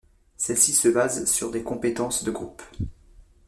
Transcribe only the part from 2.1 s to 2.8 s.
de groupe.